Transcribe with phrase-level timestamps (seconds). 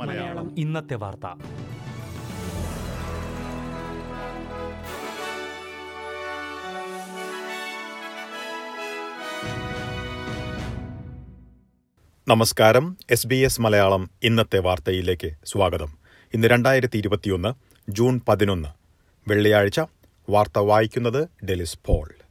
[0.00, 0.58] മലയാളം.
[0.58, 1.20] ഇന്നത്തെ വാർത്ത.
[12.28, 12.96] നമസ്കാരം.
[13.10, 15.98] എസ് ബി എസ് മലയാളം ഇന്നത്തെ വാർത്തയിലേക്ക് സ്വാഗതം.
[16.34, 17.54] ഇന്ന് രണ്ടായിരത്തി ഇരുപത്തിയൊന്ന്
[17.90, 18.68] ജൂൺ പതിനൊന്ന്.
[19.28, 19.80] വെള്ളിയാഴ്ച.
[20.30, 22.25] വാർത്ത വായിക്കുന്നത് ഡെലിസ് പോൾ.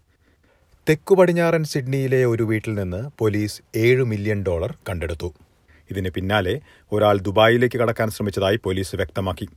[0.89, 5.33] തെക്കു പടിഞ്ഞാറൻ സിഡ്നിയിലെ ഒരു വീട്ടിൽ നിന്ന് പോലീസ് ഏഴ് മില്യൺ ഡോളർ കണ്ടെടുത്തു.
[5.91, 6.61] ഇതിന് പിന്നാലെ
[6.91, 9.47] ഒരാൾ ദുബായിലേക്ക് കടക്കാൻ ശ്രമിച്ചതായി പോലീസ് വ്യക്തമാക്കി.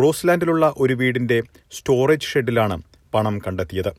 [0.00, 2.82] റോസ്ലാൻഡിലുള്ള ഒരു വീടിന്റെ സ്റ്റോറേജ് ഷെഡിലാണ്
[3.14, 3.92] പണം കണ്ടെത്തിയത്.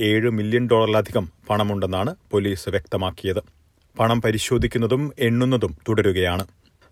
[0.00, 3.42] ഏഴ് മില്യൺ ഡോളറിലധികം പണമുണ്ടെന്നാണ് പോലീസ് വ്യക്തമാക്കിയത്.
[3.98, 6.46] പണം പരിശോധിക്കുന്നതും എണ്ണുന്നതും തുടരുകയാണ്.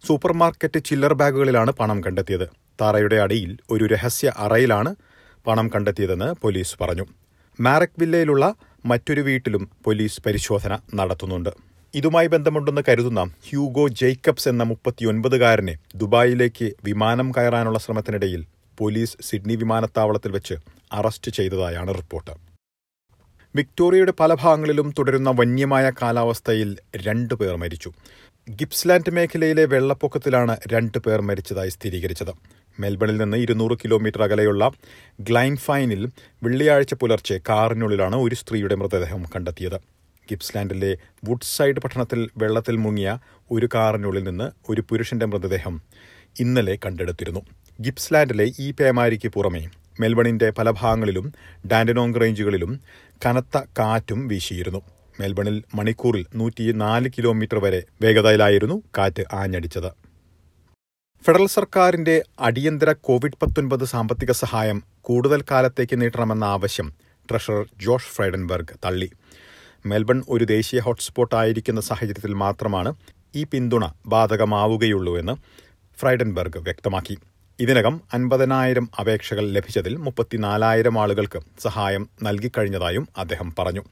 [0.07, 2.47] സൂപ്പർമാർക്കറ്റ് ചില്ലർ ബാഗുകളിലാണ് പണം കണ്ടെത്തിയത്.
[2.83, 4.95] തറയുടെ അടിയിൽ ഒരു രഹസ്യ അറയിലാണ്
[5.47, 7.07] പണം കണ്ടെത്തിയതെന്ന് പോലീസ് പറഞ്ഞു.
[7.61, 8.55] മാരക് വില്ലയിലുള്ള
[8.87, 11.51] മറ്റൊരു വീട്ടിലും പോലീസ് പരിശോധന നടത്തുന്നുണ്ട്.
[11.95, 18.47] ഇതുമായി ബന്ധമുണ്ടെന്ന് കരുതുന്ന ഹ്യൂഗോ ജേക്കബ്സ് എന്ന മുപ്പത്തിയൊൻപതുകാരനെ ദുബായിലേക്ക് വിമാനം കയറാനുള്ള ശ്രമത്തിനിടയിൽ
[18.79, 20.55] പോലീസ് സിഡ്നി വിമാനത്താവളത്തിൽ വെച്ച്
[20.93, 22.31] അറസ്റ്റ് ചെയ്തതായാണ് റിപ്പോർട്ട്.
[23.57, 27.93] വിക്ടോറിയയുടെ പല ഭാഗങ്ങളിലും തുടരുന്ന വന്യമായ കാലാവസ്ഥയിൽ രണ്ടു പേർ മരിച്ചു.
[28.51, 32.62] ഗിപ്സ്ലാൻഡ് മേഖലയിലെ വെള്ളപ്പൊക്കത്തിലാണ് രണ്ടു പേർ മരിച്ചതായി സ്ഥിരീകരിച്ചത്.
[32.81, 34.73] മെൽബണിൽ നിന്ന് ഇരുന്നൂറ് കിലോമീറ്റർ അകലെയുള്ള
[35.21, 36.09] ഗ്ലൈൻഫൈനിൽ
[36.43, 39.81] വെള്ളിയാഴ്ച പുലർച്ചെ കാറിനുള്ളിലാണ് ഒരു സ്ത്രീയുടെ മൃതദേഹം കണ്ടെത്തിയത്.
[40.31, 43.19] ഗിപ്സ്ലാൻഡിലെ വുഡ്സൈഡ് പട്ടണത്തിൽ വെള്ളത്തിൽ മുങ്ങിയ
[43.51, 45.83] ഒരു കാറിനുള്ളിൽ നിന്ന് ഒരു പുരുഷന്റെ മൃതദേഹം
[46.41, 47.41] ഇന്നലെ കണ്ടെടുത്തിരുന്നു.
[47.81, 49.69] ഗിപ്സ്ലാൻഡിലെ ഈ പേമാരിക്ക് പുറമെ
[50.01, 51.33] മെൽബണിന്റെ പല ഭാഗങ്ങളിലും
[51.67, 52.81] ഡാൻഡനോങ് റേഞ്ചുകളിലും
[53.27, 54.83] കനത്ത കാറ്റും വീശിയിരുന്നു.
[55.21, 60.02] മെൽബണിൽ മണിക്കൂറിൽ നൂറ്റിനാല് കിലോമീറ്റർ വരെ വേഗതയിലായിരുന്നു കാറ്റ് ആഞ്ഞടിച്ചത്.
[61.27, 66.93] ഫെഡറൽ സർക്കാരിന്റെ അടിയന്തര കോവിഡ് പത്തൊൻപത് സാമ്പത്തിക സഹായം കൂടുതൽ കാലത്തേക്ക് നീട്ടണമെന്ന ആവശ്യം
[67.31, 69.11] ട്രഷറർ ജോഷ് ഫ്രൈഡൻബർഗ് തള്ളി.
[69.87, 72.95] മെൽബൺ ഒരു ദേശീയ ഹോട്ട്സ്പോട്ട് ആയിരിക്കുന്ന സാഹചര്യത്തിൽ മാത്രമാണ്
[73.35, 75.33] ഈ പിന്തുണ ബാധകമാവുകയുള്ളൂ എന്ന്
[76.01, 77.19] ഫ്രൈഡൻബർഗ് വ്യക്തമാക്കി.
[77.61, 83.85] ഇതിനകം അൻപതിനായിരം അപേക്ഷകൾ ലഭിച്ചതിൽ മുപ്പത്തിനാലായിരം ആളുകൾക്ക് സഹായം നൽകിക്കഴിഞ്ഞതായും അദ്ദേഹം പറഞ്ഞു.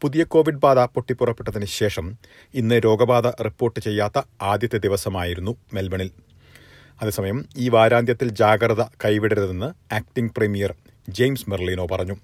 [0.00, 2.18] പുതിയ കോവിഡ് ബാധ പൊട്ടിപ്പുറപ്പെട്ടതിന് ശേഷം
[2.54, 6.25] ഇന്ന് രോഗബാധ റിപ്പോർട്ട് ചെയ്യാത്ത ആദ്യത്തെ ദിവസമായിരുന്നു മെൽബണിൽ.
[7.02, 10.74] അതേസമയം ഈ വാരാന്ത്യത്തിൽ ജാഗ്രത കൈവിടരുതെന്ന് ആക്ടിംഗ് പ്രീമിയർ
[11.08, 12.16] ജെയിംസ് മെർലിനോ പറഞ്ഞു.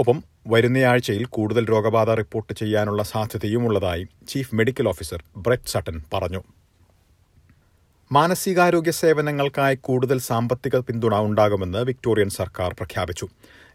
[0.00, 6.42] ഒപ്പം വരുന്നയാഴ്ചയിൽ കൂടുതൽ രോഗബാധ റിപ്പോർട്ട് ചെയ്യാനുള്ള സാധ്യതയുമുള്ളതായി chief medical officer Brett Sutton പറഞ്ഞു.
[8.12, 13.28] മാനസികാരോഗ്യ സേവനങ്ങൾക്കായി കൂടുതൽ സാമ്പത്തിക പിന്തുണ ഉണ്ടാകുമെന്ന് വിക്ടോറിയൻ സർക്കാർ പ്രഖ്യാപിച്ചു.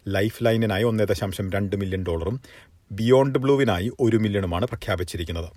[0.08, 2.42] ലൈഫ് ലൈനിനായി ഒന്നേ ദശാംശം രണ്ട് മില്യൺ ഡോളറും
[2.92, 5.50] ബിയോണ്ട് ബ്ലൂവിനായി ഒരു മില്യണുമാണ് പ്രഖ്യാപിച്ചിരിക്കുന്നത്.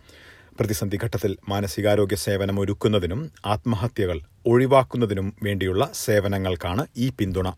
[0.61, 7.49] പ്രതിസന്ധി ഘട്ടത്തിൽ മാനസികാരോഗ്യ സേവനം ഒരുക്കുന്നതിനും ആത്മഹത്യകൾ ഒഴിവാക്കുന്നതിനും വേണ്ടിയുള്ള സേവനങ്ങൾക്കാണ് ഈ പിന്തുണ.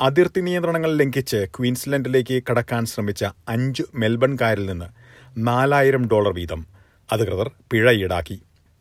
[0.00, 3.24] അതിർത്തി നിയന്ത്രണങ്ങൾ ലംഘിച്ച് ക്വീൻസ്ലൻഡിലേക്ക് കടക്കാൻ ശ്രമിച്ച
[3.54, 4.88] അഞ്ച് മെൽബൺകാരിൽ നിന്ന്
[5.48, 6.60] നാലായിരം ഡോളർ വീതം
[7.08, 8.38] അധികൃതർ പിഴ ഈടാക്കി.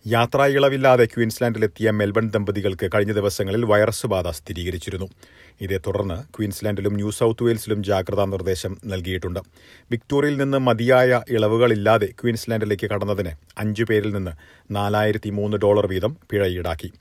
[0.08, 5.08] യാത്രാ ഇളവില്ലാതെ ക്വീൻസ്ലാൻഡിലെത്തിയ മെൽബൺ ദമ്പതികൾക്ക് കഴിഞ്ഞ ദിവസങ്ങളിൽ വൈറസ് ബാധ സ്ഥിരീകരിച്ചിരുന്നു.
[5.62, 9.40] ഇതേ തുടർന്ന് ക്വീൻസ്ലാൻഡിലും ന്യൂ സൌത്ത് വെയിൽസിലും ജാഗ്രതാ നിർദ്ദേശം നൽകിയിട്ടുണ്ട്.
[9.92, 14.32] വിക്ടോറിയയിൽ നിന്ന് മതിയായ ഇളവുകളില്ലാതെ ക്വീൻസ്ലാൻഡിലേക്ക് കടന്നതിന് അഞ്ചു പേരിൽ നിന്ന്
[14.72, 16.92] നാലായിരത്തി മൂന്ന് ഡോളർ വീതം പിഴ ഈടാക്കി.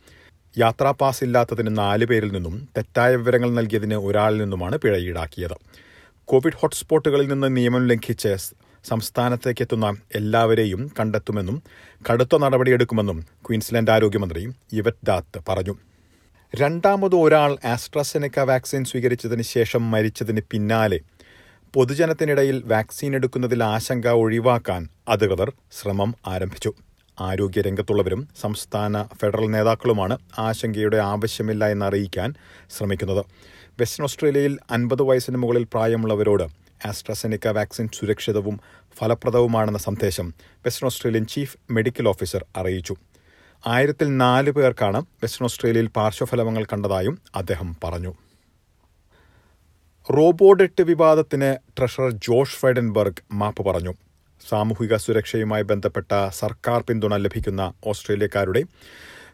[0.59, 5.57] യാത്രാ പാസ് ഇല്ലാത്തതിന് നാല് പേരിൽ നിന്നും തെറ്റായ വിവരങ്ങൾ നൽകിയതിന് ഒരാളിൽ നിന്നുമാണ് പിഴ ഈടാക്കിയത്.
[6.25, 8.29] കോവിഡ് ഹോട്ട്സ്പോട്ടുകളിൽ നിന്ന് നിയമം ലംഘിച്ച്
[8.89, 11.57] സംസ്ഥാനത്തേക്ക് എത്തുന്ന എല്ലാവരെയും കണ്ടെത്തുമെന്നും
[12.09, 15.75] കടുത്ത നടപടിയെടുക്കുമെന്നും ക്വീൻസ്ലൻഡ് ആരോഗ്യമന്ത്രി ഇവറ്റ് ദാത്ത് പറഞ്ഞു.
[16.55, 20.99] രണ്ടാമത് ഒരാൾ ആസ്ട്രസെനക്ക വാക്സിൻ സ്വീകരിച്ചതിന് ശേഷം മരിച്ചതിന് പിന്നാലെ
[21.75, 25.51] പൊതുജനത്തിനിടയിൽ വാക്സിൻ എടുക്കുന്നതിൽ ആശങ്ക ഒഴിവാക്കാൻ അധികൃതർ
[25.81, 26.73] ശ്രമം ആരംഭിച്ചു.
[27.19, 32.29] ആരോഗ്യരംഗത്തുള്ളവരും സംസ്ഥാന ഫെഡറൽ നേതാക്കളുമാണ് ആശങ്കയുടെ ആവശ്യമില്ല എന്നറിയിക്കാൻ
[32.77, 33.23] ശ്രമിക്കുന്നത്.
[33.81, 36.47] വെസ്റ്റേൺ ഓസ്ട്രേലിയയിൽ അൻപത് വയസ്സിന് മുകളിൽ പ്രായമുള്ളവരോട്
[36.87, 38.61] ആസ്ട്രസെനിക്ക വാക്സിൻ സുരക്ഷിതവും
[38.99, 40.35] ഫലപ്രദവുമാണെന്ന സന്ദേശം
[40.67, 42.97] western Australian chief medical officer അറിയിച്ചു.
[43.67, 48.13] ആയിരത്തിൽ നാല് പേർക്കാണ് വെസ്റ്റേൺ ഓസ്ട്രേലിയയിൽ പാർശ്വഫലങ്ങൾ കണ്ടതായും അദ്ദേഹം പറഞ്ഞു.
[50.11, 53.95] റോബോഡെറ്റ് വിവാദത്തിന് ട്രഷറർ ജോഷ് ഫൈഡൻബർഗ് മാപ്പ് പറഞ്ഞു.
[54.49, 58.65] സാമൂഹിക സുരക്ഷയുമായി ബന്ധപ്പെട്ട സർക്കാർ പിന്തുണ ലഭിക്കുന്ന ഓസ്ട്രേലിയക്കാരുടെ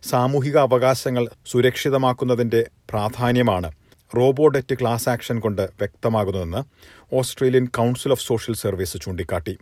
[0.02, 3.83] സാമൂഹിക അവകാശങ്ങൾ സുരക്ഷിതമാക്കുന്നതിന്റെ പ്രാധാന്യമാണ്
[4.16, 6.60] റോബോഡെറ്റ് ക്ലാസ് ആക്ഷൻ കൊണ്ട് വ്യക്തമാകുന്നുവെന്ന്
[7.14, 9.58] Australian council of social service ചൂണ്ടിക്കാട്ടി.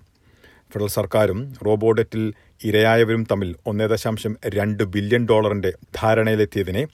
[0.73, 2.33] ഫെഡറൽ സർക്കാരും റോബോഡെറ്റിൽ
[2.65, 6.87] ഇരയായവരും തമ്മിൽ ഒന്നേ ദശാംശം രണ്ട് ബില്യൺ ഡോളറിന്റെ ധാരണയിലെത്തിയതിനെ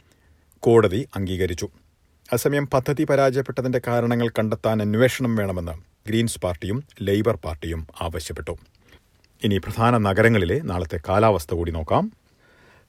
[0.60, 1.68] കോടതി അംഗീകരിച്ചു.
[2.32, 5.72] അസമയം പദ്ധതി പരാജയപ്പെട്ടതിന്റെ കാരണങ്ങൾ കണ്ടെത്താൻ അന്വേഷണം വേണമെന്ന്
[6.08, 8.58] ഗ്രീൻസ് പാർട്ടിയും ലേബർ പാർട്ടിയും ആവശ്യപ്പെട്ടു.
[9.42, 12.12] ഇനി പ്രധാന നഗരങ്ങളിലെ നാളത്തെ കാലാവസ്ഥ കൂടി നോക്കാം.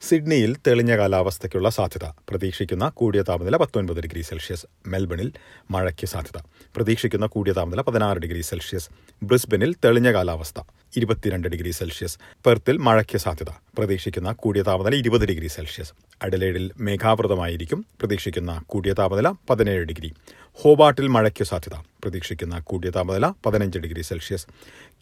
[0.01, 2.09] സിഡ്നിയിൽ തെളിഞ്ഞ കാലാവസ്ഥയ്ക്കുള്ള സാധ്യത.
[2.29, 4.65] പ്രതീക്ഷിക്കുന്ന കൂടിയ താപനില പത്തൊൻപത് ഡിഗ്രി സെൽഷ്യസ്.
[4.87, 5.31] മെൽബണിൽ
[5.71, 6.41] മഴയ്ക്ക് സാധ്യത.
[6.75, 8.89] പ്രതീക്ഷിക്കുന്ന കൂടിയ താപനില പതിനാറ് ഡിഗ്രി സെൽഷ്യസ്.
[9.23, 10.59] ബ്രിസ്ബനിൽ തെളിഞ്ഞ കാലാവസ്ഥ.
[10.97, 12.17] ഇരുപത്തിരണ്ട് ഡിഗ്രി സെൽഷ്യസ്.
[12.45, 13.49] പെർത്തിൽ മഴയ്ക്ക് സാധ്യത.
[13.77, 15.91] പ്രതീക്ഷിക്കുന്ന കൂടിയ താപനില ഇരുപത് ഡിഗ്രി സെൽഷ്യസ്.
[16.21, 17.85] അഡലേഡിൽ മേഘാവൃതമായിരിക്കും.
[17.99, 20.13] പ്രതീക്ഷിക്കുന്ന കൂടിയ താപനില പതിനേഴ് ഡിഗ്രി.
[20.53, 21.79] ഹോബാട്ടിൽ മഴയ്ക്ക് സാധ്യത.
[21.79, 24.47] പ്രതീക്ഷിക്കുന്ന കൂടിയ താപനില പതിനഞ്ച് ഡിഗ്രി സെൽഷ്യസ്.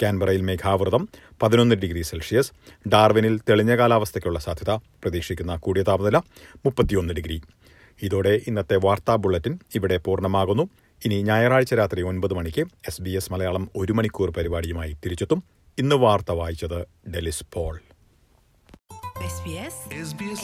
[0.02, 1.10] കാൻബറയിൽ മേഘാവൃതം
[1.44, 2.52] പതിനൊന്ന് ഡിഗ്രി സെൽഷ്യസ്.
[2.88, 4.76] ഡാർവിനിൽ തെളിഞ്ഞ കാലാവസ്ഥയ്ക്കുള്ള സാധ്യത.
[4.76, 6.18] പ്രതീക്ഷിക്കുന്ന കൂടിയ താപനില
[6.66, 7.42] മുപ്പത്തിയൊന്ന് ഡിഗ്രി.
[8.04, 10.70] ഇതോടെ ഇന്നത്തെ വാർത്താ ബുള്ളറ്റിൻ ഇവിടെ പൂർണമാകുന്നു.
[11.06, 15.57] ഇനി ഞായറാഴ്ച രാത്രി ഒൻപത് മണിക്ക് എസ് ബി എസ് മലയാളം ഒരു മണിക്കൂർ പരിപാടിയുമായി തിരിച്ചെത്തും.
[15.80, 17.82] ഇന്ന് വാർത്ത വായിച്ചത് Delys Paul.
[19.34, 19.76] SBS
[20.08, 20.42] SBS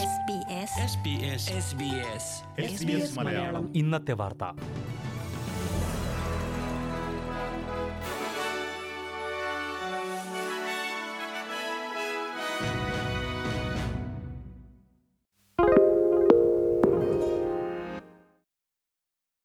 [0.93, 2.25] SBS SBS
[2.73, 4.43] SBS ഇന്നത്തെ വാർത്ത.